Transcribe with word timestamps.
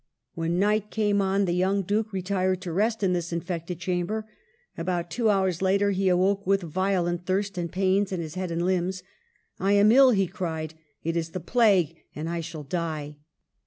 When 0.33 0.57
night 0.57 0.89
came 0.89 1.21
on, 1.21 1.45
the 1.45 1.53
young 1.53 1.83
Duke 1.83 2.11
re 2.11 2.23
tired 2.23 2.59
to 2.61 2.71
rest 2.71 3.03
in 3.03 3.13
this 3.13 3.31
infected 3.31 3.77
chamber. 3.77 4.27
About 4.75 5.11
two 5.11 5.29
hours 5.29 5.61
later, 5.61 5.91
he 5.91 6.09
awoke 6.09 6.47
with 6.47 6.63
violent 6.63 7.27
thirst 7.27 7.55
and 7.55 7.71
pains 7.71 8.11
in 8.11 8.19
the 8.19 8.29
head 8.29 8.49
and 8.49 8.65
limbs. 8.65 9.03
I 9.59 9.73
am 9.73 9.91
ill," 9.91 10.09
he 10.09 10.25
cried." 10.25 10.73
It 11.03 11.15
is 11.15 11.29
the 11.29 11.39
plague, 11.39 11.97
and 12.15 12.27
I 12.27 12.41
shall 12.41 12.63
die." 12.63 13.17